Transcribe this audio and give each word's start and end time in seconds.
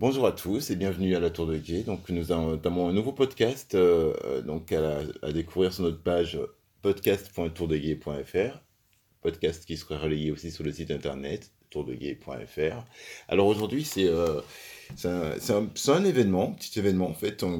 Bonjour 0.00 0.26
à 0.26 0.32
tous 0.32 0.70
et 0.70 0.76
bienvenue 0.76 1.14
à 1.14 1.20
la 1.20 1.28
Tour 1.28 1.46
de 1.46 1.58
Guet. 1.58 1.82
Donc 1.82 2.08
nous 2.08 2.32
avons 2.32 2.88
un 2.88 2.92
nouveau 2.94 3.12
podcast 3.12 3.74
euh, 3.74 4.40
donc 4.40 4.72
à, 4.72 5.30
découvrir 5.30 5.74
sur 5.74 5.82
notre 5.82 6.02
page 6.02 6.40
podcast.tourdeguet.fr. 6.80 8.62
Podcast 9.20 9.66
qui 9.66 9.76
sera 9.76 9.98
relayé 9.98 10.30
aussi 10.30 10.50
sur 10.52 10.64
le 10.64 10.72
site 10.72 10.90
internet 10.90 11.52
tourdeguet.fr. 11.68 12.82
Alors 13.28 13.46
aujourd'hui 13.46 13.84
c'est 13.84 14.06
euh, 14.06 14.40
un, 15.04 15.68
un, 15.88 16.04
événement, 16.06 16.52
petit 16.52 16.78
événement 16.78 17.10
en 17.10 17.14
fait, 17.14 17.42
un, 17.42 17.58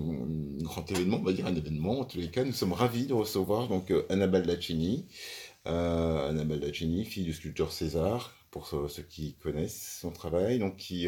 grand 0.62 0.90
événement, 0.90 1.18
on 1.18 1.24
va 1.24 1.34
dire 1.34 1.46
un 1.46 1.54
événement. 1.54 2.00
En 2.00 2.04
tous 2.06 2.20
les 2.20 2.30
cas, 2.30 2.44
nous 2.44 2.54
sommes 2.54 2.72
ravis 2.72 3.04
de 3.04 3.12
recevoir 3.12 3.68
donc 3.68 3.90
euh, 3.90 4.06
Anna 4.08 4.26
Baldacini. 4.26 5.04
Anna 5.66 6.42
Baldacini, 6.44 7.04
fille 7.04 7.24
du 7.24 7.34
sculpteur 7.34 7.70
César, 7.70 8.34
pour 8.50 8.66
ceux, 8.66 9.02
qui 9.02 9.34
connaissent 9.34 9.98
son 10.00 10.10
travail, 10.10 10.58
donc 10.58 10.78
qui 10.78 11.06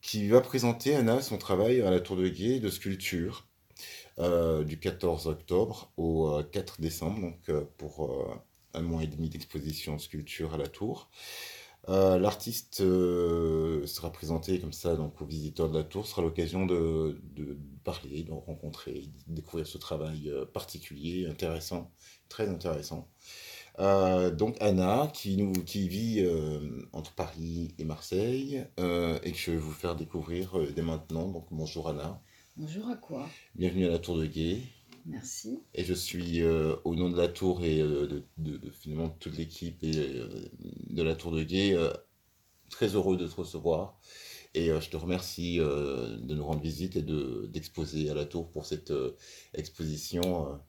qui 0.00 0.28
va 0.28 0.40
présenter, 0.40 0.94
Anna, 0.94 1.20
son 1.22 1.38
travail 1.38 1.80
à 1.82 1.90
la 1.90 2.00
Tour 2.00 2.16
de 2.16 2.28
Guet 2.28 2.60
de 2.60 2.70
sculpture 2.70 3.46
euh, 4.18 4.64
du 4.64 4.78
14 4.78 5.26
octobre 5.28 5.92
au 5.96 6.42
4 6.52 6.72
euh, 6.78 6.82
décembre, 6.82 7.20
donc 7.20 7.38
euh, 7.48 7.64
pour 7.76 8.36
un 8.74 8.82
mois 8.82 9.02
et 9.02 9.06
demi 9.06 9.28
d'exposition 9.28 9.98
sculpture 9.98 10.54
à 10.54 10.56
la 10.56 10.68
Tour. 10.68 11.10
L'artiste 11.86 12.82
sera 12.82 14.12
présenté 14.12 14.60
comme 14.60 14.74
ça 14.74 14.94
donc 14.94 15.22
aux 15.22 15.24
visiteurs 15.24 15.70
de 15.70 15.78
la 15.78 15.84
tour, 15.84 16.06
sera 16.06 16.20
l'occasion 16.20 16.66
de, 16.66 17.18
de, 17.34 17.56
parler, 17.82 18.24
de 18.24 18.32
rencontrer, 18.32 19.08
de 19.26 19.34
découvrir 19.34 19.66
ce 19.66 19.78
travail 19.78 20.30
particulier, 20.52 21.26
intéressant, 21.26 21.90
très 22.28 22.46
intéressant. 22.46 23.08
Euh, 23.80 24.30
donc 24.32 24.56
Anna, 24.60 25.08
qui, 25.14 25.36
nous, 25.36 25.52
qui 25.52 25.88
vit 25.88 26.20
euh, 26.20 26.82
entre 26.92 27.14
Paris 27.14 27.74
et 27.78 27.84
Marseille, 27.84 28.64
euh, 28.80 29.18
et 29.22 29.30
que 29.30 29.38
je 29.38 29.52
vais 29.52 29.56
vous 29.56 29.72
faire 29.72 29.94
découvrir 29.94 30.58
dès 30.74 30.82
maintenant. 30.82 31.28
Donc 31.28 31.46
bonjour 31.52 31.88
Anna. 31.88 32.20
Bonjour 32.56 32.88
à 32.88 32.96
quoi? 32.96 33.28
Bienvenue 33.54 33.86
à 33.86 33.90
la 33.90 33.98
Tour 34.00 34.18
de 34.18 34.26
Gué. 34.26 34.62
Merci. 35.06 35.60
Et 35.74 35.84
je 35.84 35.94
suis 35.94 36.42
au 36.42 36.94
nom 36.96 37.08
de 37.08 37.16
la 37.16 37.28
Tour 37.28 37.64
et 37.64 37.78
de, 37.78 38.24
de, 38.36 38.70
finalement 38.70 39.08
toute 39.08 39.38
l'équipe 39.38 39.80
de 39.80 41.02
la 41.02 41.14
Tour 41.14 41.30
de 41.30 41.44
Gué 41.44 41.78
très 42.68 42.88
heureux 42.96 43.16
de 43.16 43.28
te 43.28 43.36
recevoir. 43.36 43.98
Et 44.54 44.66
je 44.66 44.90
te 44.90 44.96
remercie 44.96 45.58
de 45.58 46.34
nous 46.34 46.44
rendre 46.44 46.60
visite 46.60 46.96
et 46.96 47.02
d'exposer 47.02 48.10
à 48.10 48.14
la 48.14 48.24
Tour 48.24 48.50
pour 48.50 48.66
cette 48.66 48.92
exposition 49.54 50.60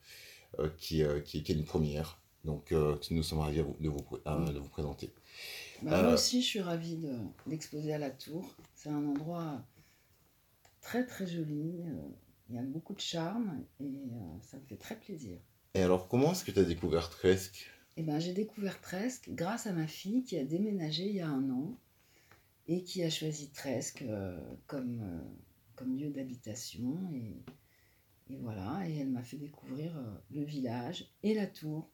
qui, 0.77 1.01
qui, 1.25 1.43
qui 1.43 1.51
est 1.51 1.55
une 1.55 1.65
première. 1.65 2.21
Donc, 2.45 2.71
euh, 2.71 2.97
nous 3.11 3.23
sommes 3.23 3.39
ravis 3.39 3.57
de, 3.57 3.63
vous, 3.63 3.99
mm. 4.25 4.53
de 4.53 4.59
vous 4.59 4.69
présenter. 4.69 5.09
Bah, 5.81 6.01
moi 6.01 6.11
euh, 6.11 6.13
aussi, 6.13 6.41
je 6.41 6.47
suis 6.47 6.61
ravie 6.61 6.97
d'exposer 7.47 7.93
à 7.93 7.97
la 7.97 8.09
Tour. 8.09 8.55
C'est 8.75 8.89
un 8.89 9.05
endroit 9.05 9.61
très 10.81 11.05
très 11.05 11.27
joli. 11.27 11.81
Euh, 11.81 11.93
il 12.49 12.55
y 12.55 12.59
a 12.59 12.63
beaucoup 12.63 12.95
de 12.95 13.01
charme 13.01 13.63
et 13.79 13.93
ça 14.41 14.57
me 14.57 14.65
fait 14.65 14.77
très 14.77 14.95
plaisir. 14.99 15.37
Et 15.75 15.81
alors, 15.83 16.07
comment 16.07 16.31
est-ce 16.31 16.43
que 16.43 16.51
tu 16.51 16.59
as 16.59 16.63
découvert 16.63 17.09
Tresque 17.09 17.69
eh 17.95 18.01
ben, 18.01 18.19
J'ai 18.19 18.33
découvert 18.33 18.81
Tresque 18.81 19.29
grâce 19.29 19.67
à 19.67 19.71
ma 19.71 19.85
fille 19.85 20.23
qui 20.23 20.35
a 20.35 20.43
déménagé 20.43 21.05
il 21.07 21.15
y 21.15 21.21
a 21.21 21.27
un 21.27 21.47
an 21.51 21.77
et 22.67 22.83
qui 22.83 23.03
a 23.03 23.11
choisi 23.11 23.51
Tresque 23.51 24.03
comme, 24.65 25.21
comme 25.75 25.95
lieu 25.95 26.09
d'habitation. 26.09 26.97
Et, 27.13 27.35
et 28.29 28.37
voilà, 28.41 28.87
et 28.87 28.97
elle 28.97 29.09
m'a 29.09 29.23
fait 29.23 29.37
découvrir 29.37 29.91
le 30.31 30.43
village 30.43 31.05
et 31.23 31.33
la 31.33 31.47
tour. 31.47 31.89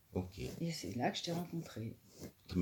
Et 0.61 0.71
c'est 0.71 0.95
là 0.95 1.11
que 1.11 1.17
je 1.17 1.23
t'ai 1.23 1.31
rencontré. 1.31 1.97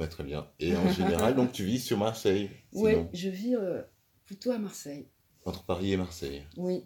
Très 0.10 0.24
bien. 0.24 0.48
Et 0.60 0.76
en 0.76 0.90
général, 0.92 1.36
donc 1.36 1.52
tu 1.52 1.64
vis 1.64 1.80
sur 1.80 1.98
Marseille 1.98 2.50
Oui, 2.74 2.94
je 3.14 3.30
vis 3.30 3.56
euh, 3.56 3.82
plutôt 4.26 4.52
à 4.52 4.58
Marseille. 4.58 5.08
Entre 5.46 5.64
Paris 5.64 5.94
et 5.94 5.98
Marseille 5.98 6.42
Oui. 6.58 6.84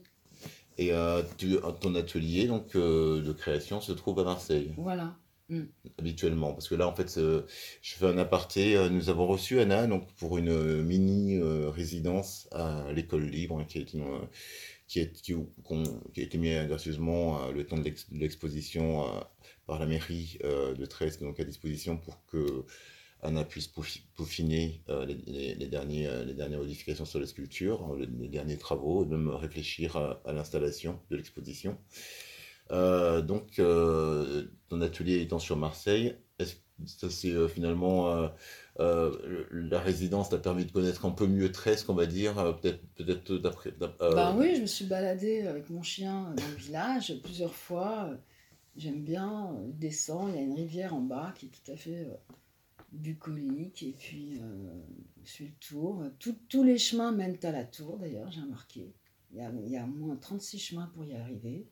Et 0.77 0.91
euh, 0.91 1.23
tu, 1.37 1.55
ton 1.79 1.95
atelier 1.95 2.47
donc, 2.47 2.75
euh, 2.75 3.21
de 3.21 3.31
création 3.31 3.81
se 3.81 3.91
trouve 3.91 4.19
à 4.19 4.23
Marseille 4.23 4.73
Voilà. 4.77 5.15
Mm. 5.49 5.63
Habituellement. 5.97 6.53
Parce 6.53 6.67
que 6.67 6.75
là, 6.75 6.87
en 6.87 6.93
fait, 6.93 7.17
je 7.17 7.45
fais 7.81 8.05
un 8.05 8.17
aparté. 8.17 8.89
Nous 8.89 9.09
avons 9.09 9.27
reçu 9.27 9.59
Anna 9.59 9.87
donc, 9.87 10.11
pour 10.15 10.37
une 10.37 10.81
mini 10.83 11.39
résidence 11.41 12.49
à 12.51 12.91
l'école 12.91 13.25
libre, 13.25 13.59
hein, 13.59 13.65
qui 13.65 13.77
est 13.79 13.93
une 13.93 14.05
qui, 14.87 14.99
est, 14.99 15.21
qui, 15.21 15.35
qui 16.13 16.21
a 16.21 16.23
été 16.23 16.37
mis 16.37 16.53
gracieusement 16.65 17.43
euh, 17.43 17.51
le 17.51 17.65
temps 17.65 17.77
de 17.77 17.91
l'exposition 18.11 19.05
euh, 19.05 19.19
par 19.65 19.79
la 19.79 19.85
mairie 19.85 20.39
euh, 20.43 20.73
de 20.73 20.85
Tresque 20.85 21.21
donc 21.21 21.39
à 21.39 21.43
disposition 21.43 21.97
pour 21.97 22.25
que 22.25 22.63
Anna 23.21 23.43
puisse 23.43 23.67
peaufiner 23.67 24.83
les, 25.07 25.15
les, 25.25 25.55
les 25.55 25.65
dernières 25.65 26.59
modifications 26.59 27.03
sur 27.03 27.19
la 27.19 27.25
sculpture, 27.25 27.95
les, 27.97 28.27
derniers 28.27 28.57
travaux, 28.57 29.03
et 29.03 29.07
même 29.07 29.29
réfléchir 29.29 29.97
à, 29.97 30.33
l'installation 30.33 30.99
de 31.09 31.17
l'exposition. 31.17 31.79
donc, 32.69 33.55
ton 33.55 34.81
atelier 34.81 35.19
étant 35.19 35.39
sur 35.39 35.57
Marseille, 35.57 36.15
ça 36.85 37.09
c'est 37.09 37.47
finalement 37.49 38.29
euh, 38.79 39.47
la 39.51 39.79
résidence 39.79 40.29
t'a 40.29 40.37
permis 40.37 40.65
de 40.65 40.71
connaître 40.71 41.05
un 41.05 41.11
peu 41.11 41.25
mieux 41.25 41.51
Tresque, 41.51 41.89
on 41.89 41.95
va 41.95 42.05
dire, 42.05 42.37
euh, 42.37 42.53
peut-être 42.53 42.81
peut-être 42.95 43.33
d'après. 43.33 43.73
Euh... 44.01 44.13
Ben 44.13 44.35
oui, 44.37 44.55
je 44.55 44.61
me 44.61 44.65
suis 44.67 44.85
baladée 44.85 45.47
avec 45.47 45.69
mon 45.69 45.81
chien 45.81 46.33
dans 46.35 46.47
le 46.47 46.55
village 46.55 47.13
plusieurs 47.23 47.55
fois. 47.55 48.11
J'aime 48.75 49.03
bien, 49.03 49.55
il 49.67 49.77
descend, 49.79 50.29
il 50.29 50.35
y 50.35 50.39
a 50.39 50.41
une 50.41 50.53
rivière 50.53 50.93
en 50.93 51.01
bas 51.01 51.33
qui 51.35 51.47
est 51.47 51.49
tout 51.49 51.71
à 51.71 51.75
fait 51.75 52.07
bucolique, 52.91 53.81
et 53.81 53.95
puis 53.97 54.39
je 55.23 55.29
suis 55.29 55.45
le 55.45 55.53
tour. 55.59 56.03
tous 56.19 56.63
les 56.63 56.77
chemins 56.77 57.11
mènent 57.11 57.39
à 57.41 57.51
la 57.51 57.63
tour, 57.63 57.97
d'ailleurs, 57.97 58.29
j'ai 58.31 58.41
remarqué. 58.41 58.93
Il 59.31 59.39
y, 59.39 59.41
a, 59.41 59.51
il 59.65 59.71
y 59.71 59.77
a 59.77 59.83
au 59.83 59.87
moins 59.87 60.15
36 60.15 60.59
chemins 60.59 60.91
pour 60.93 61.03
y 61.05 61.15
arriver. 61.15 61.65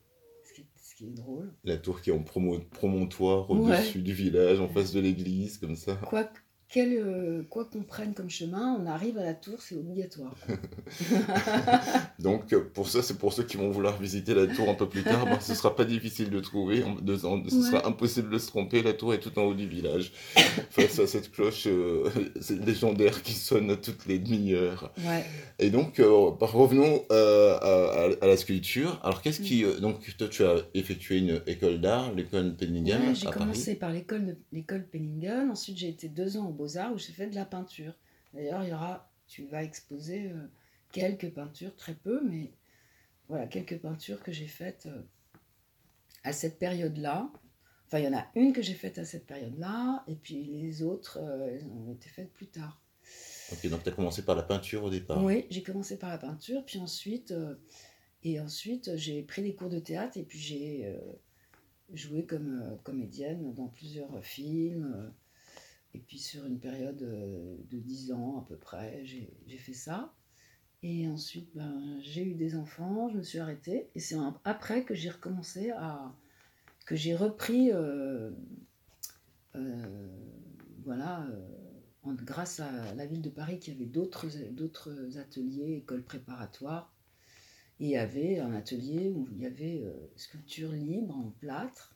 Ce 0.78 0.96
qui 0.96 1.06
est, 1.06 1.12
drôle. 1.12 1.54
La 1.64 1.78
tour 1.78 2.02
qui 2.02 2.10
est 2.10 2.14
en 2.14 2.24
promontoire 2.24 3.50
au-dessus 3.50 4.02
du 4.02 4.14
village, 4.14 4.60
en 4.60 4.70
face 4.70 4.94
de 4.94 5.00
l'église, 5.00 5.58
comme 5.58 5.76
ça. 5.76 6.00
Quel, 6.70 6.94
euh, 6.94 7.44
quoi 7.50 7.66
qu'on 7.66 7.84
prenne 7.84 8.14
comme 8.14 8.30
chemin, 8.30 8.78
on 8.80 8.86
arrive 8.88 9.18
à 9.18 9.24
la 9.24 9.34
tour, 9.34 9.56
c'est 9.60 9.76
obligatoire. 9.76 10.36
Donc 12.20 12.56
pour 12.74 12.90
ça, 12.90 13.02
c'est 13.02 13.18
pour 13.18 13.34
ceux 13.34 13.44
qui 13.44 13.58
vont 13.58 13.70
vouloir 13.70 13.98
visiter 14.00 14.34
la 14.34 14.48
tour 14.48 14.68
un 14.70 14.74
peu 14.74 14.90
plus 14.90 15.04
tard, 15.04 15.26
ben, 15.26 15.40
ce 15.40 15.52
ne 15.52 15.58
sera 15.58 15.76
pas 15.76 15.86
difficile 15.86 16.30
de 16.30 16.40
trouver, 16.40 16.84
ce 17.08 17.62
sera 17.62 17.88
impossible 17.88 18.30
de 18.30 18.38
se 18.40 18.48
tromper, 18.48 18.82
la 18.82 18.94
tour 18.94 19.14
est 19.14 19.20
tout 19.20 19.38
en 19.38 19.44
haut 19.44 19.54
du 19.54 19.68
village, 19.68 20.12
face 20.72 21.00
à 21.00 21.08
cette 21.08 21.32
cloche 21.32 21.68
euh, 21.68 22.10
légendaire 22.66 23.22
qui 23.22 23.34
sonne 23.34 23.78
toutes 23.80 24.06
les 24.08 24.20
demi-heures. 24.20 24.92
Et 25.60 25.70
donc, 25.70 26.00
euh, 26.00 26.10
revenons 26.10 27.06
à, 27.10 28.26
la 28.26 28.38
sculpture. 28.38 29.00
Alors 29.04 29.22
qu'est-ce 29.22 29.42
qui... 29.42 29.64
donc 29.80 30.00
toi, 30.18 30.28
tu 30.28 30.44
as 30.44 30.58
effectué 30.74 31.20
une 31.20 31.42
école 31.48 31.80
d'art, 31.80 32.12
l'école 32.14 32.56
Penningen 32.56 33.16
J'ai 33.16 33.28
commencé 33.28 33.76
par 33.76 33.92
l'école 33.92 34.36
Penningen, 34.92 35.52
ensuite 35.52 35.78
j'ai 35.78 35.90
été 35.90 36.10
deux 36.10 36.38
ans 36.38 36.48
au 36.50 36.54
Beaux-Arts 36.66 36.94
où 36.94 36.98
j'ai 36.98 37.14
fait 37.14 37.28
de 37.28 37.36
la 37.36 37.46
peinture. 37.46 37.94
D'ailleurs, 38.34 38.64
il 38.64 38.70
y 38.70 38.74
aura, 38.74 39.12
tu 39.28 39.46
vas 39.46 39.64
exposer 39.64 40.32
euh, 40.32 40.48
quelques 40.92 41.30
peintures, 41.32 41.76
très 41.76 41.94
peu, 41.94 42.22
mais 42.24 42.52
voilà, 43.30 43.48
quelques 43.48 43.80
peintures 43.80 44.22
que 44.24 44.32
j'ai 44.32 44.48
faites 44.48 44.88
euh, 44.88 45.02
à 46.24 46.34
cette 46.34 46.58
période-là. 46.58 47.32
Enfin, 47.88 48.00
il 48.00 48.06
y 48.06 48.08
en 48.08 48.18
a 48.18 48.26
une 48.36 48.52
que 48.52 48.64
j'ai 48.64 48.74
faite 48.74 48.98
à 48.98 49.06
cette 49.06 49.28
période-là, 49.28 50.04
et 50.08 50.16
puis 50.16 50.44
les 50.44 50.82
autres, 50.82 51.20
euh, 51.22 51.48
elles 51.52 51.68
ont 51.68 51.94
été 51.94 52.10
faites 52.10 52.34
plus 52.34 52.48
tard. 52.48 52.82
Ok, 53.52 53.68
donc 53.70 53.84
tu 53.84 53.90
as 53.90 53.92
commencé 53.92 54.26
par 54.26 54.36
la 54.36 54.42
peinture 54.42 54.84
au 54.84 54.90
départ 54.90 55.24
Oui, 55.24 55.46
j'ai 55.52 55.62
commencé 55.62 56.00
par 56.00 56.10
la 56.10 56.18
peinture, 56.18 56.66
puis 56.66 56.80
ensuite, 56.80 57.32
et 58.24 58.40
ensuite 58.40 58.98
j'ai 58.98 59.22
pris 59.22 59.44
des 59.44 59.54
cours 59.54 59.70
de 59.70 59.78
théâtre, 59.78 60.18
et 60.18 60.24
puis 60.24 60.40
j'ai 60.40 60.92
joué 61.94 62.26
comme 62.26 62.80
comédienne 62.84 63.54
dans 63.54 63.68
plusieurs 63.68 64.26
films. 64.26 65.14
Et 65.96 66.00
puis 66.00 66.20
sur 66.20 66.46
une 66.46 66.60
période 66.60 67.02
euh, 67.04 67.56
de 67.72 67.80
10 67.80 68.12
ans 68.12 68.40
à 68.40 68.46
peu 68.50 68.58
près, 68.58 69.06
j'ai 69.06 69.58
fait 69.58 69.74
ça. 69.74 70.14
Et 70.84 71.08
ensuite, 71.08 71.56
ben, 71.56 71.98
j'ai 72.02 72.22
eu 72.26 72.34
des 72.34 72.58
enfants, 72.58 73.08
je 73.08 73.18
me 73.18 73.24
suis 73.24 73.40
arrêtée. 73.40 73.88
Et 73.96 74.02
c'est 74.02 74.18
après 74.44 74.84
que 74.84 74.94
j'ai 74.94 75.10
recommencé 75.10 75.72
à. 75.72 76.14
que 76.86 76.98
j'ai 76.98 77.16
repris. 77.16 77.72
Euh, 77.72 78.30
euh, 79.56 80.10
voilà. 80.84 81.26
grâce 82.04 82.60
à 82.60 82.94
la 82.94 83.06
ville 83.06 83.22
de 83.22 83.30
Paris 83.30 83.58
qui 83.60 83.72
avait 83.72 83.86
d'autres 83.86 85.18
ateliers, 85.18 85.78
écoles 85.78 86.04
préparatoires. 86.04 86.94
Et 87.80 87.86
il 87.86 87.92
y 87.92 87.98
avait 87.98 88.40
un 88.40 88.54
atelier 88.54 89.14
où 89.16 89.30
il 89.32 89.42
y 89.42 89.46
avait 89.46 89.82
sculpture 90.18 90.74
libre 90.74 91.16
en 91.16 91.32
plâtre 91.40 91.95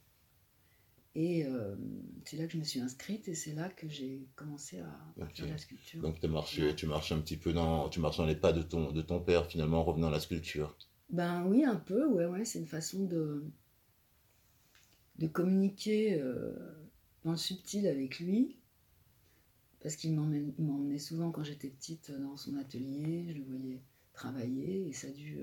et 1.15 1.44
euh, 1.44 1.75
c'est 2.23 2.38
là 2.38 2.45
que 2.45 2.53
je 2.53 2.57
me 2.57 2.63
suis 2.63 2.79
inscrite 2.79 3.27
et 3.27 3.33
c'est 3.33 3.53
là 3.53 3.69
que 3.69 3.89
j'ai 3.89 4.27
commencé 4.35 4.79
à, 4.79 5.25
faire 5.33 5.47
la 5.47 5.57
sculpture. 5.57 6.01
Donc 6.01 6.23
marché, 6.23 6.75
tu 6.75 6.85
marches 6.85 7.11
un 7.11 7.19
petit 7.19 7.38
peu 7.38 7.51
dans, 7.51 7.89
tu 7.89 8.00
marches 8.00 8.17
dans 8.17 8.25
les 8.25 8.35
pas 8.35 8.53
de 8.53 8.61
ton, 8.61 8.91
de 8.91 9.01
ton 9.01 9.19
père 9.19 9.47
finalement 9.47 9.79
en 9.79 9.83
revenant 9.83 10.07
à 10.07 10.11
la 10.11 10.19
sculpture. 10.19 10.77
Ben 11.09 11.44
oui, 11.47 11.65
un 11.65 11.77
peu, 11.77 12.07
ouais, 12.07 12.27
ouais, 12.27 12.45
c'est 12.45 12.59
une 12.59 12.67
façon 12.67 13.06
de, 13.06 13.44
de 15.17 15.27
communiquer 15.27 16.21
euh, 16.21 16.53
dans 17.23 17.31
le 17.31 17.38
subtil 17.38 17.88
avec 17.88 18.19
lui. 18.19 18.55
Parce 19.81 19.95
qu'il 19.95 20.13
m'emmenait 20.13 21.00
souvent 21.00 21.31
quand 21.31 21.44
j'étais 21.44 21.69
petite 21.69 22.12
dans 22.12 22.35
son 22.35 22.57
atelier, 22.57 23.25
je 23.29 23.33
le 23.33 23.44
voyais 23.45 23.81
travailler 24.12 24.89
et 24.89 24.91
ça 24.91 25.07
a 25.07 25.12
dû, 25.12 25.39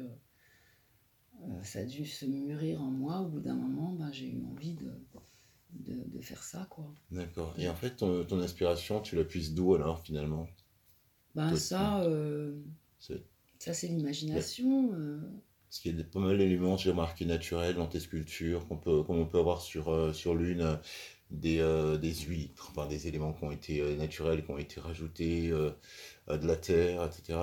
ça 1.62 1.78
a 1.78 1.84
dû 1.84 2.04
se 2.04 2.26
mûrir 2.26 2.82
en 2.82 2.90
moi. 2.90 3.20
Au 3.20 3.28
bout 3.28 3.40
d'un 3.40 3.54
moment, 3.54 3.92
ben, 3.94 4.12
j'ai 4.12 4.28
eu 4.28 4.44
envie 4.44 4.74
de, 4.74 4.92
de, 5.70 6.20
faire 6.20 6.42
ça. 6.42 6.66
quoi. 6.70 6.92
D'accord. 7.10 7.54
Et 7.58 7.68
en 7.68 7.74
fait, 7.74 7.96
ton, 7.96 8.24
ton 8.24 8.40
inspiration, 8.40 9.00
tu 9.00 9.16
la 9.16 9.24
puisses 9.24 9.54
d'où 9.54 9.74
alors 9.74 10.00
finalement? 10.00 10.48
Ben 11.34 11.54
ça, 11.56 12.02
ça 13.58 13.74
c'est 13.74 13.88
l'imagination. 13.88 14.90
Parce 15.68 15.80
qu'il 15.80 15.98
y 15.98 16.00
a 16.00 16.04
pas 16.04 16.20
mal 16.20 16.38
d'éléments, 16.38 16.76
j'ai 16.76 16.90
remarqué, 16.90 17.26
naturels 17.26 17.74
dans 17.74 17.88
tes 17.88 18.00
sculptures, 18.00 18.66
qu'on 18.68 18.78
peut, 18.78 19.02
comme 19.02 19.18
on 19.18 19.26
peut 19.26 19.38
avoir 19.38 19.60
sur, 19.60 20.14
sur 20.14 20.34
l'une 20.34 20.78
des, 21.30 21.58
euh, 21.58 21.96
des 21.96 22.14
huîtres, 22.14 22.69
enfin, 22.70 22.86
des 22.86 23.08
éléments 23.08 23.32
qui 23.32 23.44
ont 23.44 23.50
été 23.50 23.80
euh, 23.80 23.96
naturels, 23.96 24.44
qui 24.44 24.50
ont 24.50 24.58
été 24.58 24.80
rajoutés, 24.80 25.50
euh, 25.50 25.70
de 26.28 26.46
la 26.46 26.56
terre, 26.56 27.04
etc. 27.04 27.38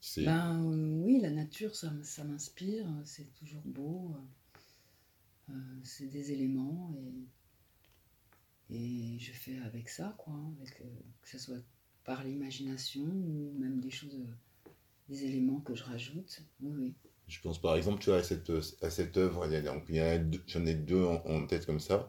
C'est, 0.00 0.24
ben, 0.24 0.62
oui, 0.64 1.20
la 1.20 1.30
nature, 1.30 1.74
ça, 1.74 1.92
ça 2.02 2.24
m'inspire, 2.24 2.86
c'est 3.04 3.32
toujours 3.34 3.62
beau. 3.64 4.14
C'est 5.82 6.06
des 6.06 6.32
éléments 6.32 6.94
et, 8.70 9.14
et 9.14 9.18
je 9.18 9.32
fais 9.32 9.58
avec 9.58 9.88
ça, 9.88 10.14
quoi, 10.18 10.34
avec, 10.60 10.78
que 10.78 11.28
ce 11.28 11.38
soit 11.38 11.58
par 12.04 12.24
l'imagination 12.24 13.04
ou 13.04 13.52
même 13.58 13.80
des 13.80 13.90
choses, 13.90 14.18
des 15.08 15.24
éléments 15.24 15.60
que 15.60 15.74
je 15.74 15.84
rajoute. 15.84 16.42
Oui, 16.60 16.72
oui. 16.76 16.94
Je 17.28 17.40
pense 17.40 17.60
par 17.60 17.74
exemple 17.74 18.00
tu 18.00 18.10
vois, 18.10 18.20
à, 18.20 18.22
cette, 18.22 18.52
à 18.82 18.90
cette 18.90 19.16
œuvre, 19.16 19.48
j'en 20.46 20.66
ai 20.66 20.74
deux 20.74 21.04
en, 21.04 21.46
tête 21.46 21.66
comme 21.66 21.80
ça. 21.80 22.08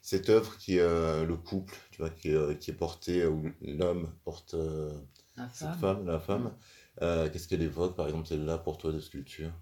Cette 0.00 0.30
œuvre 0.30 0.56
qui 0.56 0.76
est 0.76 0.80
euh, 0.80 1.26
le 1.26 1.36
couple, 1.36 1.76
tu 1.90 1.98
vois, 2.00 2.10
qui, 2.10 2.28
est, 2.30 2.34
euh, 2.34 2.54
qui 2.54 2.70
est 2.70 2.74
porté, 2.74 3.26
où 3.26 3.50
l'homme 3.60 4.10
porte 4.24 4.54
euh, 4.54 4.98
la 5.36 5.48
cette 5.50 5.68
femme, 5.68 5.80
femme 5.80 6.06
la 6.06 6.18
femme. 6.18 6.54
Qu'est-ce 6.98 7.48
qu'elle 7.48 7.62
évoque 7.62 7.94
par 7.94 8.06
exemple 8.06 8.26
celle-là 8.26 8.56
pour 8.56 8.78
toi 8.78 8.92
de 8.92 9.00
sculpture? 9.00 9.52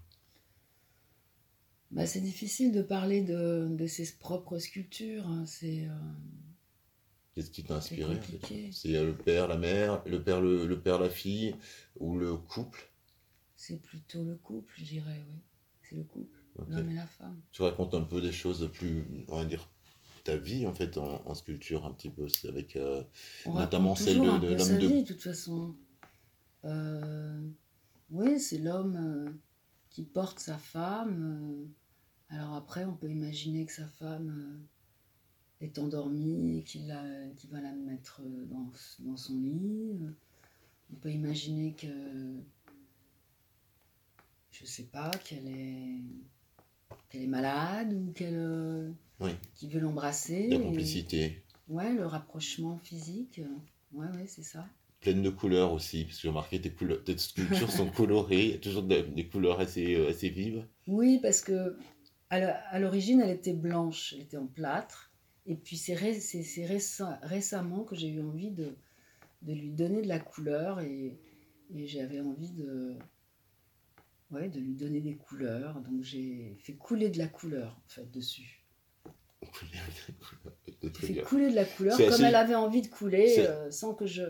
Bah, 1.93 2.05
C'est 2.05 2.21
difficile 2.21 2.71
de 2.71 2.81
parler 2.81 3.21
de, 3.21 3.67
de 3.69 3.87
ses 3.87 4.11
propres 4.19 4.59
sculptures. 4.59 5.27
Hein. 5.27 5.45
C'est. 5.45 5.87
Qu'est-ce 7.33 7.49
qui 7.49 7.63
t'a 7.63 7.77
inspiré 7.77 8.19
C'est 8.71 8.89
le 8.89 9.15
père, 9.15 9.47
la 9.47 9.57
mère, 9.57 10.03
le 10.05 10.21
père, 10.21 10.39
le, 10.39 10.67
le 10.67 10.79
père, 10.79 10.99
la 10.99 11.09
fille, 11.09 11.55
ou 11.99 12.17
le 12.17 12.35
couple? 12.35 12.91
C'est 13.55 13.81
plutôt 13.81 14.23
le 14.23 14.35
couple, 14.35 14.73
je 14.77 14.83
dirais, 14.83 15.23
oui. 15.27 15.35
C'est 15.81 15.95
le 15.95 16.03
couple, 16.03 16.37
l'homme 16.67 16.89
et 16.89 16.95
la 16.95 17.07
femme. 17.07 17.41
Tu 17.51 17.61
racontes 17.61 17.93
un 17.93 18.01
peu 18.01 18.21
des 18.21 18.31
choses 18.31 18.69
plus, 18.71 19.05
on 19.29 19.37
va 19.37 19.45
dire, 19.45 19.67
ta 20.23 20.37
vie 20.37 20.65
en 20.65 20.73
fait 20.73 20.97
en, 20.97 21.33
sculpture 21.33 21.85
un 21.85 21.91
petit 21.91 22.09
peu, 22.09 22.27
c'est 22.29 22.47
avec 22.47 22.75
euh, 22.75 23.03
notamment 23.45 23.95
celle 23.95 24.19
de, 24.19 24.37
de 24.39 24.55
l'homme 24.55 24.77
de. 24.79 25.01
De 25.01 25.05
toute 25.05 25.21
façon. 25.21 25.75
Euh, 26.65 27.41
oui, 28.09 28.39
c'est 28.39 28.57
l'homme 28.57 28.95
euh, 28.95 29.31
qui 29.89 30.03
porte 30.03 30.39
sa 30.39 30.57
femme. 30.57 31.67
Alors 32.33 32.55
après, 32.55 32.85
on 32.85 32.95
peut 32.95 33.09
imaginer 33.09 33.65
que 33.65 33.71
sa 33.71 33.87
femme 33.87 34.59
est 35.61 35.77
endormie 35.77 36.57
et 36.57 36.63
qu'il 36.63 36.87
va 36.87 37.61
la 37.61 37.71
mettre 37.71 38.21
dans, 38.49 38.71
dans 38.99 39.17
son 39.17 39.39
lit. 39.39 39.99
On 40.91 40.95
peut 40.95 41.11
imaginer 41.11 41.73
que 41.73 41.87
je 44.53 44.65
sais 44.65 44.83
pas, 44.83 45.11
qu'elle 45.25 45.47
est, 45.47 47.27
malade 47.27 47.93
ou 47.93 48.11
qu'elle 48.13 48.37
euh, 48.37 48.89
oui. 49.19 49.31
veut 49.63 49.79
l'embrasser. 49.79 50.47
La 50.47 50.59
complicité. 50.59 51.43
Ouais, 51.67 51.91
le 51.93 52.05
rapprochement 52.05 52.77
physique. 52.77 53.41
Ouais, 53.91 54.07
ouais, 54.07 54.27
c'est 54.27 54.43
ça. 54.43 54.65
Pleine 54.99 55.21
de 55.21 55.29
couleurs 55.29 55.73
aussi, 55.73 56.05
parce 56.05 56.17
que 56.17 56.21
j'ai 56.23 56.27
remarqué 56.29 56.61
tes, 56.61 56.71
couleurs, 56.71 57.03
tes 57.03 57.17
sculptures 57.17 57.71
sont 57.71 57.89
colorées, 57.95 58.45
il 58.45 58.51
y 58.51 58.53
a 58.53 58.57
toujours 58.57 58.83
des 58.83 59.27
couleurs 59.27 59.59
assez, 59.59 59.95
euh, 59.95 60.09
assez 60.09 60.29
vives. 60.29 60.65
Oui, 60.87 61.19
parce 61.21 61.41
que 61.41 61.77
à 62.41 62.79
l'origine, 62.79 63.21
elle 63.21 63.31
était 63.31 63.53
blanche, 63.53 64.13
elle 64.13 64.21
était 64.21 64.37
en 64.37 64.47
plâtre. 64.47 65.11
Et 65.45 65.55
puis 65.55 65.77
c'est 65.77 65.95
récemment 65.95 67.83
que 67.83 67.95
j'ai 67.95 68.07
eu 68.07 68.21
envie 68.21 68.51
de, 68.51 68.75
de 69.41 69.53
lui 69.53 69.71
donner 69.71 70.01
de 70.01 70.07
la 70.07 70.19
couleur 70.19 70.79
et, 70.79 71.19
et 71.75 71.87
j'avais 71.87 72.21
envie 72.21 72.51
de, 72.51 72.95
ouais, 74.31 74.47
de 74.49 74.59
lui 74.59 74.73
donner 74.73 75.01
des 75.01 75.15
couleurs. 75.15 75.81
Donc 75.81 76.01
j'ai 76.01 76.55
fait 76.59 76.73
couler 76.73 77.09
de 77.09 77.17
la 77.17 77.27
couleur 77.27 77.77
en 77.85 77.89
fait 77.89 78.09
dessus. 78.09 78.63
J'ai 80.81 81.15
fait 81.15 81.21
couler 81.21 81.49
de 81.49 81.55
la 81.55 81.65
couleur 81.65 81.97
comme 81.97 82.23
elle 82.23 82.35
avait 82.35 82.55
envie 82.55 82.81
de 82.81 82.87
couler 82.87 83.35
euh, 83.39 83.69
sans 83.69 83.93
que 83.93 84.05
je, 84.05 84.23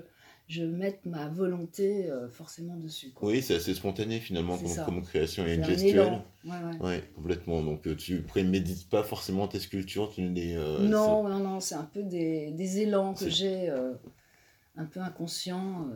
je 0.48 0.64
mette 0.64 1.06
ma 1.06 1.28
volonté 1.30 2.10
euh, 2.10 2.30
forcément 2.30 2.76
dessus. 2.76 3.14
Oui, 3.22 3.42
c'est 3.42 3.56
assez 3.56 3.74
spontané 3.74 4.20
finalement 4.20 4.58
comme, 4.86 5.04
création 5.04 5.46
et 5.46 5.64
gestuelle. 5.64 6.22
Ouais, 6.46 6.52
ouais. 6.82 7.04
complètement. 7.16 7.62
Donc 7.62 7.88
euh, 7.88 7.96
tu 7.96 8.22
prémédites 8.22 8.90
pas 8.90 9.04
forcément 9.04 9.48
tes 9.48 9.60
sculptures. 9.60 10.12
Tu 10.14 10.22
les, 10.28 10.56
non, 10.56 11.28
non, 11.28 11.40
non, 11.40 11.60
c'est 11.60 11.76
un 11.76 11.90
peu 11.94 12.04
des, 12.04 12.52
des 12.52 12.80
élans 12.80 13.14
que 13.14 13.30
j'ai 13.30 13.70
un 14.76 14.86
peu 14.86 15.00
inconscients. 15.00 15.88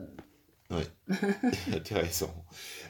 Oui, 0.70 0.84
intéressant. 1.74 2.34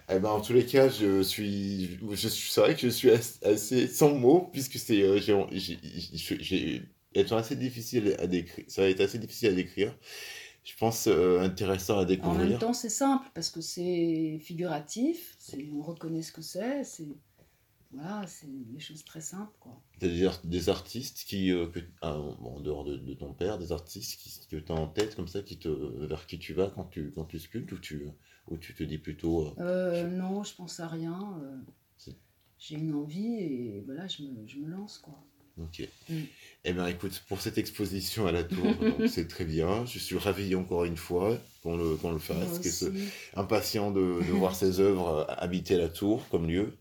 Eh 0.09 0.18
ben, 0.18 0.30
en 0.30 0.42
tous 0.42 0.54
les 0.54 0.65
cas, 0.65 0.89
je 0.89 1.21
suis, 1.21 2.00
je 2.12 2.27
suis, 2.27 2.51
c'est 2.51 2.62
vrai 2.62 2.74
que 2.74 2.81
je 2.81 2.88
suis 2.88 3.12
assez 3.12 3.88
sans 3.88 4.15
mots 4.15 4.50
puisque 4.51 4.77
c'est, 4.80 5.01
euh, 5.01 5.19
j'ai, 5.19 6.81
sont 7.27 7.36
assez 7.36 7.56
difficiles 7.56 8.15
à 8.19 8.25
décrire. 8.25 8.65
Ça 8.68 8.81
va 8.81 8.89
être 8.89 9.01
assez 9.01 9.19
difficile 9.19 9.50
à 9.50 9.54
décrire. 9.54 9.95
Je 10.67 10.75
pense 10.75 11.07
euh, 11.07 11.39
intéressant 11.39 11.97
à 11.97 12.03
découvrir. 12.03 12.45
En 12.45 12.49
même 12.49 12.59
temps, 12.59 12.73
c'est 12.73 12.89
simple 12.89 13.25
parce 13.33 13.49
que 13.49 13.61
c'est 13.61 14.37
figuratif. 14.41 15.37
on 15.73 15.81
reconnaît 15.81 16.21
ce 16.21 16.33
que 16.33 16.41
c'est. 16.41 16.83
C'est 16.83 17.07
voilà, 17.91 18.27
c'est 18.27 18.47
des 18.49 18.79
choses 18.79 19.05
très 19.05 19.21
simples. 19.21 19.53
C'est-à-dire 19.97 20.41
des 20.43 20.67
artistes 20.67 21.23
qui, 21.25 21.51
euh, 21.51 21.67
ah, 22.01 22.17
en 22.17 22.59
dehors 22.59 22.83
de, 22.83 23.13
ton 23.13 23.33
père, 23.33 23.57
des 23.57 23.71
artistes 23.71 24.19
qui, 24.19 24.45
que 24.49 24.57
tu 24.57 24.71
as 24.73 24.75
en 24.75 24.87
tête 24.87 25.15
comme 25.15 25.29
ça, 25.29 25.41
qui 25.41 25.57
te, 25.57 25.69
vers 25.69 26.27
qui 26.27 26.37
tu 26.37 26.53
vas 26.53 26.69
quand 26.69 26.83
tu, 26.83 27.13
quand 27.15 27.23
tu 27.23 27.39
sculptes 27.39 27.71
ou 27.71 27.79
tu, 27.79 28.09
ou 28.49 28.57
tu 28.57 28.75
te 28.75 28.83
dis 28.83 28.97
plutôt. 28.97 29.47
Euh, 29.47 29.53
euh, 29.59 30.07
non, 30.09 30.43
je 30.43 30.53
pense 30.53 30.81
à 30.81 30.87
rien. 30.87 31.41
J'ai 32.59 32.75
une 32.75 32.93
envie 32.93 33.35
et 33.35 33.83
voilà, 33.85 34.07
je 34.07 34.23
me, 34.23 34.45
je 34.45 34.57
me 34.57 34.67
lance. 34.67 34.97
quoi. 34.97 35.23
Ok. 35.59 35.88
Mm. 36.09 36.15
Eh 36.65 36.74
bien, 36.74 36.88
écoute, 36.88 37.24
pour 37.27 37.39
cette 37.39 37.57
exposition 37.57 38.27
à 38.27 38.31
la 38.31 38.44
tour, 38.44 38.65
c'est 39.07 39.27
très 39.27 39.45
bien. 39.45 39.86
Je 39.86 40.00
suis 40.00 40.18
ravi 40.18 40.54
encore 40.56 40.86
une 40.86 40.98
fois 40.98 41.38
qu'on 41.63 41.77
le, 41.77 41.95
qu'on 41.95 42.12
le 42.12 42.19
fasse. 42.19 42.59
Que 42.59 42.92
impatient 43.36 43.92
de, 43.92 44.00
de 44.00 44.31
voir 44.31 44.56
ces 44.56 44.80
œuvres 44.80 45.25
habiter 45.30 45.77
la 45.77 45.89
tour 45.89 46.27
comme 46.30 46.47
lieu. 46.47 46.73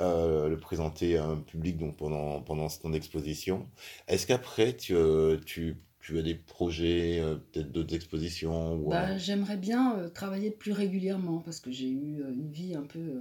Euh, 0.00 0.48
le 0.48 0.58
présenter 0.58 1.18
à 1.18 1.24
un 1.24 1.36
public 1.36 1.78
donc 1.78 1.96
pendant, 1.96 2.40
pendant 2.40 2.66
ton 2.68 2.92
exposition. 2.92 3.68
Est-ce 4.08 4.26
qu'après, 4.26 4.76
tu, 4.76 4.94
euh, 4.96 5.38
tu, 5.46 5.76
tu, 6.00 6.18
as 6.18 6.22
des 6.22 6.34
projets, 6.34 7.20
euh, 7.20 7.36
peut-être 7.36 7.70
d'autres 7.70 7.94
expositions 7.94 8.74
ou, 8.74 8.88
bah, 8.88 9.16
J'aimerais 9.18 9.56
bien 9.56 10.10
travailler 10.12 10.50
plus 10.50 10.72
régulièrement 10.72 11.38
parce 11.38 11.60
que 11.60 11.70
j'ai 11.70 11.88
eu 11.88 12.24
une 12.28 12.50
vie 12.50 12.74
un 12.74 12.82
peu 12.82 13.20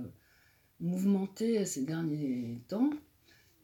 mouvementée 0.80 1.64
ces 1.66 1.86
derniers 1.86 2.62
temps. 2.68 2.90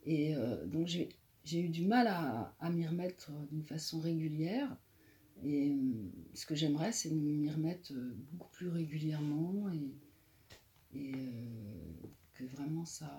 Et 0.05 0.33
donc 0.65 0.87
j'ai 0.87 1.09
j'ai 1.43 1.61
eu 1.61 1.69
du 1.69 1.85
mal 1.85 2.07
à, 2.07 2.55
à 2.59 2.69
m'y 2.69 2.85
remettre 2.85 3.31
d'une 3.51 3.63
façon 3.63 3.99
régulière. 3.99 4.75
Et 5.43 5.75
ce 6.33 6.45
que 6.45 6.55
j'aimerais, 6.55 6.91
c'est 6.91 7.09
m'y 7.11 7.49
remettre 7.49 7.93
beaucoup 8.31 8.49
plus 8.51 8.67
régulièrement 8.69 9.69
et, 9.71 10.99
et 10.99 11.13
que 12.33 12.43
vraiment 12.43 12.85
ça, 12.85 13.17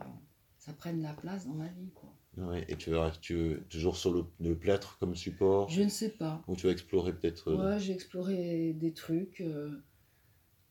ça 0.58 0.72
prenne 0.72 1.00
la 1.00 1.14
place 1.14 1.46
dans 1.46 1.54
ma 1.54 1.68
vie. 1.68 1.90
Quoi. 1.94 2.14
Ouais, 2.36 2.64
et 2.68 2.76
tu 2.76 2.90
vas 2.90 3.10
tu, 3.10 3.58
toujours 3.68 3.96
sur 3.96 4.12
le, 4.12 4.24
le, 4.40 4.56
plâtre 4.56 4.98
comme 4.98 5.14
support? 5.16 5.68
Je 5.68 5.82
ne 5.82 5.88
sais 5.88 6.10
pas. 6.10 6.42
Ou 6.46 6.56
tu 6.56 6.66
vas 6.66 6.72
explorer 6.72 7.12
peut-être 7.12 7.48
euh, 7.48 7.72
Ouais, 7.72 7.80
j'ai 7.80 7.92
exploré 7.92 8.72
des 8.74 8.92
trucs. 8.92 9.40
Euh, 9.40 9.82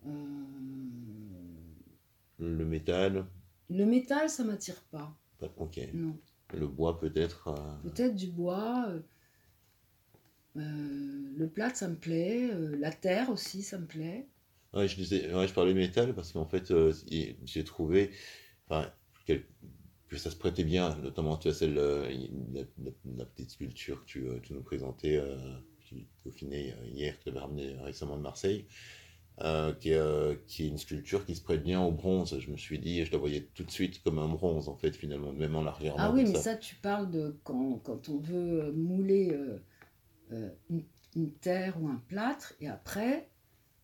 euh, 0.06 0.12
le 2.38 2.66
métal? 2.66 3.26
Le 3.70 3.86
métal, 3.86 4.30
ça 4.30 4.44
m'attire 4.44 4.82
pas. 4.92 5.16
Ok. 5.58 5.80
Non. 5.94 6.18
Le 6.54 6.68
bois 6.68 7.00
peut-être 7.00 7.54
Peut-être 7.84 8.16
du 8.16 8.28
bois. 8.28 8.92
le 10.56 11.46
plâtre, 11.48 11.76
ça 11.76 11.88
me 11.88 11.96
plaît. 11.96 12.50
la 12.78 12.92
terre 12.92 13.30
aussi, 13.30 13.62
ça 13.62 13.78
me 13.78 13.86
plaît. 13.86 14.28
Ouais, 14.74 14.88
je, 14.88 14.96
disais, 14.96 15.34
ouais, 15.34 15.48
je 15.48 15.54
parlais 15.54 15.74
métal 15.74 16.14
parce 16.14 16.32
qu'en 16.32 16.46
fait, 16.46 16.74
j'ai 17.46 17.64
trouvé 17.64 18.12
enfin, 18.68 18.92
que 20.10 20.18
ça 20.18 20.32
se 20.32 20.36
prêtait 20.36 20.64
bien, 20.64 20.96
notamment 20.98 21.38
tu 21.38 21.48
as 21.48 21.54
celle, 21.54 21.78
euh, 21.78 22.12
la, 23.16 23.26
petite 23.26 23.52
sculpture 23.52 24.02
que 24.02 24.06
tu, 24.06 24.28
euh, 24.28 24.40
tu 24.42 24.54
nous 24.54 24.64
présentais, 24.64 25.18
euh, 25.18 25.38
qui 25.82 26.08
peaufinait 26.24 26.76
hier, 26.92 27.18
que 27.20 27.24
tu 27.24 27.30
avais 27.30 27.40
ramené 27.40 27.76
récemment 27.84 28.18
de 28.18 28.24
Marseille, 28.24 28.66
qui, 29.80 29.92
est, 29.92 30.46
qui, 30.48 30.66
est, 30.66 30.68
une 30.68 30.78
sculpture 30.78 31.26
qui 31.26 31.36
se 31.36 31.42
prête 31.42 31.64
bien 31.64 31.82
au 31.82 31.92
bronze. 31.92 32.38
Je 32.40 32.52
me 32.52 32.58
suis 32.58 32.80
dit, 32.80 33.06
je 33.06 33.12
la 33.12 33.18
voyais 33.18 33.50
tout 33.56 33.64
de 33.64 33.72
suite 33.72 34.02
comme 34.04 34.20
un 34.20 34.28
bronze, 34.28 34.68
en 34.70 34.76
fait, 34.76 34.92
finalement, 34.96 35.32
même 35.34 35.56
en 35.56 35.64
la 35.64 35.72
regardant. 35.72 36.04
Ah 36.04 36.12
oui, 36.14 36.24
mais 36.28 36.36
ça. 36.36 36.56
tu 36.56 36.76
parles 36.76 37.10
de 37.10 37.38
quand, 37.44 37.80
quand 37.84 38.10
on 38.10 38.18
veut 38.20 38.72
mouler 38.74 39.34
une, 40.70 40.84
une, 41.16 41.32
terre 41.34 41.82
ou 41.82 41.88
un 41.88 42.02
plâtre, 42.08 42.54
et 42.60 42.68
après, 42.68 43.30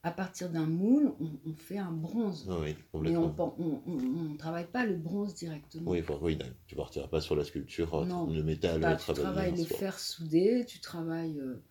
à 0.03 0.12
partir 0.12 0.51
d'un 0.51 0.67
moule, 0.67 1.13
on, 1.19 1.31
on 1.50 1.55
fait 1.55 1.79
un 1.79 1.91
bronze. 1.91 2.45
Ah 2.47 2.57
oui, 2.62 2.75
Mais 3.01 3.17
on 3.17 3.29
complètement. 3.31 3.83
ne 3.88 4.38
travaille 4.38 4.67
pas 4.67 4.85
le 4.85 4.95
bronze 4.95 5.33
directement. 5.33 5.89
Oui, 5.89 6.01
enfin, 6.01 6.19
oui, 6.21 6.38
tu 6.67 6.75
partiras 6.75 7.07
pas 7.07 7.21
sur 7.21 7.35
la 7.35 7.43
sculpture, 7.43 7.91
euh, 7.95 8.05
Non. 8.05 8.29
le 8.29 8.43
métal, 8.43 8.81
Bah, 8.81 8.91
le 8.91 8.97
tu 8.97 9.01
travail. 9.03 9.24
travailles 9.24 9.57
le 9.57 9.63
fer 9.63 9.97
soudé, 9.97 10.63
tu 10.67 10.79
travailles, 10.79 11.39
euh, 11.39 11.63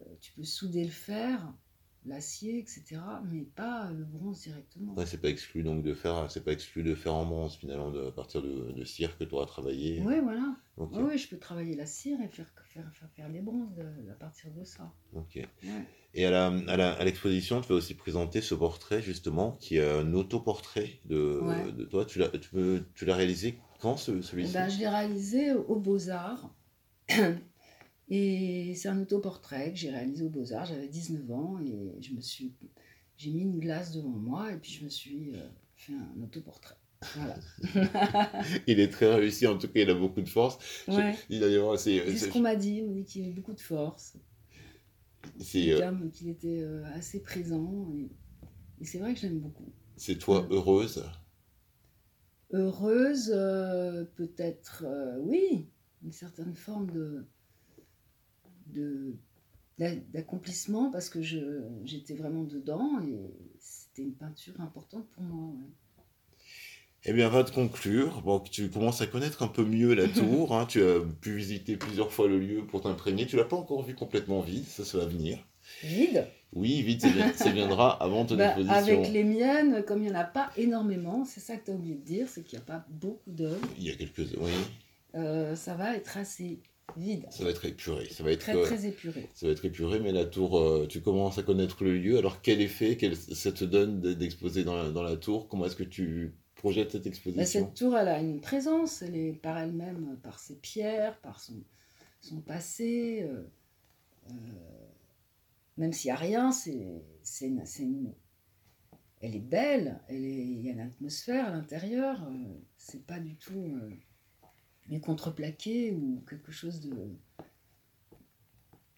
euh, 0.00 0.04
tu 0.22 0.32
peux 0.32 0.42
souder 0.44 0.84
le 0.84 0.90
fer, 0.90 1.52
l'acier, 2.06 2.58
etc. 2.58 3.00
Mais 3.30 3.42
pas 3.42 3.90
le 3.90 4.04
bronze 4.04 4.40
directement. 4.42 4.94
Ouais, 4.94 5.06
c'est 5.06 5.20
pas 5.20 5.28
exclu 5.28 5.62
donc 5.62 5.82
de 5.82 5.94
faire, 5.94 6.30
c'est 6.30 6.42
pas 6.44 6.52
exclu 6.52 6.82
de 6.82 6.94
faire 6.94 7.14
en 7.14 7.26
bronze 7.26 7.56
finalement, 7.56 7.90
de, 7.90 8.06
à 8.06 8.12
partir 8.12 8.42
de, 8.42 8.72
de 8.72 8.84
cire 8.84 9.16
que 9.18 9.24
tu 9.24 9.34
auras 9.34 9.46
travaillé. 9.46 10.02
Oui, 10.04 10.20
voilà. 10.22 10.56
Ok, 10.78 10.90
Oui, 10.94 11.18
je 11.18 11.28
peux 11.28 11.38
travailler 11.38 11.74
la 11.76 11.86
cire 11.86 12.18
et 12.22 12.28
faire, 12.28 12.46
faire, 12.64 12.90
faire, 12.94 13.10
faire 13.10 13.28
les 13.28 13.40
bronzes 13.40 13.74
de- 13.74 14.10
à 14.10 14.14
partir 14.14 14.50
de 14.52 14.64
ça. 14.64 14.90
ok. 15.14 15.36
Ouais. 15.36 15.48
Et 16.14 16.24
à 16.26 16.30
la, 16.30 16.46
à 16.46 16.76
la- 16.76 16.92
à 16.94 17.04
l'exposition, 17.04 17.60
tu 17.60 17.68
vas 17.68 17.74
aussi 17.76 17.94
présenter 17.94 18.40
ce 18.40 18.54
portrait 18.54 19.00
justement, 19.02 19.52
qui 19.60 19.76
est 19.76 19.88
un 19.88 20.12
autoportrait 20.14 21.00
de, 21.04 21.38
Ouais. 21.42 21.70
de 21.72 21.84
toi. 21.84 22.04
Tu 22.04 22.18
l'as, 22.18 22.30
tu 22.94 23.04
l'as 23.04 23.14
réalisé 23.14 23.58
quand 23.78 23.96
ce- 23.96 24.18
Eh 24.18 24.22
celui-ci 24.22 24.52
ben, 24.54 24.68
je 24.68 24.78
l'ai 24.78 24.88
réalisé 24.88 25.52
aux 25.52 25.76
Beaux-Arts. 25.78 26.52
Et 28.10 28.74
c'est 28.74 28.88
un 28.88 29.00
autoportrait 29.00 29.72
que 29.72 29.78
j'ai 29.78 29.90
réalisé 29.90 30.24
aux 30.24 30.28
Beaux-Arts. 30.28 30.66
J'avais 30.66 30.88
19 30.88 31.30
ans 31.30 31.60
et 31.60 32.02
je 32.02 32.12
me 32.12 32.20
suis, 32.20 32.52
j'ai 33.16 33.30
mis 33.30 33.42
une 33.42 33.60
glace 33.60 33.92
devant 33.92 34.08
moi 34.08 34.52
et 34.52 34.56
puis 34.56 34.72
je 34.72 34.84
me 34.84 34.90
suis 34.90 35.30
euh, 35.36 35.48
fait 35.76 35.92
un 35.92 36.22
autoportrait. 36.22 36.74
Voilà. 37.14 37.38
Il 38.66 38.80
est 38.80 38.88
très 38.88 39.14
réussi, 39.14 39.46
en 39.46 39.56
tout 39.56 39.68
cas, 39.68 39.80
il 39.80 39.88
a 39.88 39.94
beaucoup 39.94 40.20
de 40.20 40.28
force. 40.28 40.58
Ouais. 40.86 41.16
d'ailleurs, 41.30 41.78
c'est, 41.78 42.14
ce 42.16 42.28
qu'on 42.28 42.40
m'a 42.40 42.56
dit. 42.56 42.82
On 42.86 42.92
dit 42.92 43.04
qu'il 43.04 43.22
avait 43.22 43.32
beaucoup 43.32 43.54
de 43.54 43.60
force. 43.60 44.18
c'est, 45.38 45.72
euh, 45.72 46.08
Qu'il 46.12 46.28
était 46.28 46.60
euh, 46.60 46.84
assez 46.94 47.22
présent. 47.22 47.90
Et, 47.94 48.10
et 48.82 48.84
c'est 48.84 48.98
vrai 48.98 49.14
que 49.14 49.20
je 49.20 49.28
l'aime 49.28 49.40
beaucoup. 49.40 49.72
c'est 49.96 50.18
toi 50.18 50.46
heureuse? 50.50 51.04
Heureuse, 52.52 53.32
euh, 53.34 54.04
peut-être, 54.16 54.84
oui, 55.20 55.68
une 56.02 56.12
certaine 56.12 56.54
forme 56.54 56.90
de, 56.90 57.24
de- 58.72 59.14
d'a- 59.78 59.94
d'accomplissement 60.12 60.90
parce 60.90 61.08
que 61.08 61.20
j'étais 61.22 62.14
vraiment 62.14 62.44
dedans 62.44 63.00
et 63.02 63.18
c'était 63.58 64.02
une 64.02 64.14
peinture 64.14 64.60
importante 64.60 65.06
pour 65.10 65.22
moi. 65.22 65.48
ouais. 65.54 65.68
Eh 67.06 67.14
bien, 67.14 67.30
va 67.30 67.44
te 67.44 67.50
conclure. 67.52 68.20
Bon, 68.22 68.40
tu 68.40 68.68
commences 68.68 69.00
à 69.00 69.06
connaître 69.06 69.42
un 69.42 69.48
peu 69.48 69.64
mieux 69.64 69.94
la 69.94 70.06
tour. 70.06 70.54
hein. 70.54 70.66
Tu 70.66 70.82
as 70.82 71.00
pu 71.22 71.34
visiter 71.34 71.76
plusieurs 71.78 72.12
fois 72.12 72.28
le 72.28 72.38
lieu 72.38 72.66
pour 72.66 72.82
t'imprégner. 72.82 73.26
Tu 73.26 73.36
l'as 73.36 73.44
pas 73.44 73.56
encore 73.56 73.82
vu 73.82 73.94
complètement 73.94 74.40
vide, 74.42 74.66
ça, 74.66 74.84
ça 74.84 74.98
va 74.98 75.06
venir. 75.06 75.38
Vide, 75.82 76.26
Oui, 76.52 76.82
vide, 76.82 77.00
ça 77.36 77.50
viendra 77.52 77.90
avant 78.02 78.26
ton 78.26 78.36
Bah, 78.36 78.48
exposition. 78.48 78.74
avec 78.76 79.12
les 79.12 79.24
miennes, 79.24 79.82
comme 79.84 80.02
il 80.02 80.10
n'y 80.10 80.16
en 80.16 80.18
a 80.20 80.24
pas 80.24 80.50
énormément, 80.58 81.24
c'est 81.24 81.40
ça 81.40 81.56
que 81.56 81.64
tu 81.64 81.70
as 81.70 81.74
oublié 81.74 81.94
de 81.94 82.04
dire, 82.04 82.28
c'est 82.28 82.42
qu'il 82.42 82.58
n'y 82.58 82.62
a 82.64 82.66
pas 82.66 82.84
beaucoup 82.90 83.30
d'œuvres, 83.30 83.66
Il 83.78 83.84
y 83.84 83.90
a 83.90 83.94
quelques... 83.94 84.18
Oui, 84.38 84.50
euh, 85.14 85.54
ça 85.56 85.74
va 85.74 85.94
être 85.96 86.18
assez 86.18 86.58
vide, 86.96 87.26
ça 87.30 87.44
va 87.44 87.50
être 87.50 87.64
épuré. 87.64 88.08
Ça 88.08 88.22
va 88.24 88.32
être, 88.32 88.40
très 88.40 88.56
euh, 88.56 88.64
très 88.64 88.86
épuré. 88.86 89.28
ça 89.34 89.46
va 89.46 89.52
être 89.52 89.64
épuré, 89.64 90.00
mais 90.00 90.12
la 90.12 90.24
tour, 90.24 90.58
euh, 90.58 90.86
tu 90.88 91.00
commences 91.00 91.38
à 91.38 91.42
connaître 91.42 91.84
le 91.84 91.96
lieu. 91.98 92.18
Alors, 92.18 92.42
quel 92.42 92.60
effet 92.60 92.96
quel- 92.96 93.16
ça 93.16 93.52
te 93.52 93.64
donne 93.64 94.00
de- 94.00 94.12
d'exposer 94.14 94.64
dans 94.64 94.76
la, 94.76 94.90
dans 94.90 95.02
la 95.02 95.16
tour? 95.16 95.48
Comment 95.48 95.66
est-ce 95.66 95.76
que 95.76 95.84
tu 95.84 96.34
projettes 96.56 96.92
cette 96.92 97.04
Bah, 97.04 97.08
exposition? 97.10 97.44
cette 97.66 97.74
tour, 97.74 97.96
elle 97.96 98.08
a 98.08 98.20
une 98.20 98.40
présence, 98.40 99.02
elle 99.02 99.16
est 99.16 99.32
par 99.32 99.58
elle-même, 99.58 100.18
par 100.22 100.38
ses 100.38 100.56
pierres, 100.56 101.18
par 101.20 101.40
son, 101.40 101.62
son 102.20 102.40
passé. 102.40 103.22
euh, 103.22 103.42
euh, 104.30 104.32
même 105.76 105.92
s'il 105.92 106.08
n'y 106.08 106.12
a 106.12 106.16
rien, 106.16 106.52
c'est, 106.52 107.02
c'est, 107.22 107.46
une- 107.48 107.64
c'est 107.64 107.82
une- 107.84 108.12
elle 109.20 109.34
est 109.36 109.38
belle, 109.40 110.00
elle 110.08 110.24
est, 110.24 110.46
il 110.46 110.60
y 110.66 110.68
a 110.70 110.72
une 110.72 110.80
atmosphère 110.80 111.46
à 111.48 111.50
l'intérieur, 111.50 112.22
euh, 112.24 112.54
c'est 112.76 113.04
pas 113.06 113.18
du 113.18 113.36
tout 113.36 113.52
euh, 113.82 113.90
du 114.90 115.00
contreplaqué 115.00 115.92
ou 115.92 116.22
quelque 116.28 116.50
chose 116.52 116.80
de, 116.80 117.16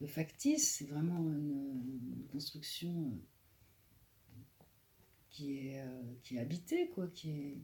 de 0.00 0.06
factice, 0.06 0.76
c'est 0.78 0.87
vraiment 0.87 1.18
une, 1.18 1.82
une 2.16 2.26
construction 2.32 3.12
euh, 3.12 4.37
qui 5.30 5.68
est, 5.68 5.80
euh, 5.80 6.02
qui 6.22 6.37
est 6.37 6.40
habitée, 6.40 6.88
quoi, 6.88 7.06
qui 7.08 7.30
est... 7.30 7.58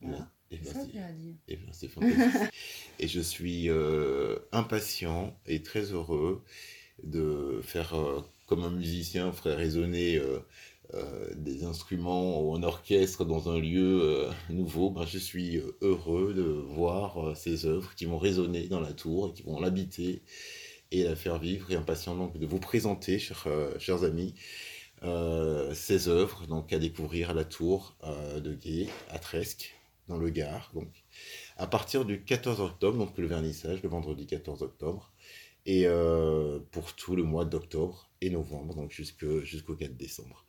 Voilà. 0.00 0.32
Eh 0.50 0.58
C'est 0.62 0.74
ben, 0.74 0.90
ça 0.90 1.06
à 1.06 1.12
dire. 1.12 1.34
Eh 1.48 1.56
bien, 1.56 1.72
c'est 1.72 1.88
fantastique. 1.88 2.50
et 2.98 3.08
je 3.08 3.20
suis 3.20 3.68
euh, 3.68 4.38
impatient 4.52 5.38
et 5.46 5.62
très 5.62 5.92
heureux 5.92 6.42
de 7.04 7.60
faire, 7.62 7.94
euh, 7.94 8.22
comme 8.46 8.64
un 8.64 8.70
musicien, 8.70 9.32
ferait 9.32 9.54
résonner 9.54 10.20
des 11.36 11.64
instruments 11.64 12.42
ou 12.42 12.54
un 12.54 12.62
orchestre 12.62 13.24
dans 13.24 13.48
un 13.50 13.58
lieu 13.58 14.00
euh, 14.02 14.30
nouveau. 14.50 14.90
Ben, 14.90 15.06
je 15.06 15.18
suis 15.18 15.56
euh, 15.56 15.76
heureux 15.80 16.34
de 16.34 16.42
voir 16.42 17.28
euh, 17.28 17.34
ces 17.34 17.66
œuvres 17.66 17.94
qui 17.94 18.04
vont 18.04 18.18
résonner 18.18 18.68
dans 18.68 18.80
la 18.80 18.92
tour 18.92 19.28
et 19.28 19.32
qui 19.32 19.42
vont 19.42 19.60
l'habiter 19.60 20.22
et 20.90 21.04
la 21.04 21.16
faire 21.16 21.38
vivre. 21.38 21.70
Et 21.70 21.76
impatient 21.76 22.14
donc 22.14 22.36
de 22.38 22.46
vous 22.46 22.58
présenter, 22.58 23.18
chers, 23.18 23.46
euh, 23.46 24.06
amis, 24.06 24.34
euh, 25.02 25.74
ces 25.74 26.08
œuvres 26.08 26.46
donc 26.46 26.72
à 26.72 26.78
découvrir 26.78 27.30
à 27.30 27.34
la 27.34 27.44
tour 27.44 27.96
euh, 28.04 28.40
de 28.40 28.54
Gué, 28.54 28.88
à 29.10 29.18
Tresque, 29.18 29.74
dans 30.08 30.18
le 30.18 30.30
Gard. 30.30 30.70
Donc, 30.74 30.88
à 31.56 31.66
partir 31.66 32.04
du 32.04 32.22
14 32.22 32.60
octobre, 32.60 32.98
donc 32.98 33.16
le 33.18 33.26
vernissage, 33.26 33.82
le 33.82 33.88
vendredi 33.88 34.26
14 34.26 34.62
octobre, 34.62 35.11
et 35.66 35.86
euh, 35.86 36.58
pour 36.70 36.94
tout 36.94 37.16
le 37.16 37.22
mois 37.22 37.44
d'octobre 37.44 38.10
et 38.20 38.30
novembre, 38.30 38.74
donc 38.74 38.90
jusqu'au 38.90 39.74
4 39.74 39.96
décembre. 39.96 40.46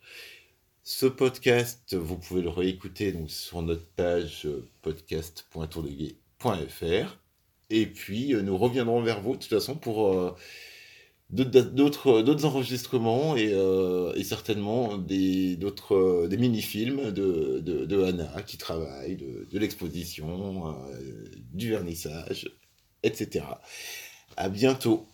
Ce 0.86 1.06
podcast, 1.06 1.94
vous 1.94 2.18
pouvez 2.18 2.42
le 2.42 2.50
réécouter 2.50 3.10
donc, 3.10 3.30
sur 3.30 3.62
notre 3.62 3.86
page 3.86 4.42
euh, 4.44 4.68
podcast.tourdeguet.fr. 4.82 7.18
Et 7.70 7.86
puis, 7.86 8.34
euh, 8.34 8.42
nous 8.42 8.58
reviendrons 8.58 9.00
vers 9.00 9.22
vous, 9.22 9.32
de 9.32 9.38
toute 9.38 9.48
façon, 9.48 9.76
pour 9.76 10.12
euh, 10.12 10.36
d'autres 11.30 12.44
enregistrements 12.44 13.34
et, 13.34 13.54
et 14.14 14.24
certainement 14.24 14.98
des, 14.98 15.56
des 15.56 16.36
mini-films 16.36 17.10
de, 17.10 17.60
de, 17.60 18.04
Anna 18.04 18.42
qui 18.42 18.58
travaille, 18.58 19.16
de, 19.16 19.58
l'exposition, 19.58 20.76
du 21.54 21.70
vernissage, 21.70 22.50
etc. 23.02 23.46
À 24.36 24.48
bientôt. 24.48 25.08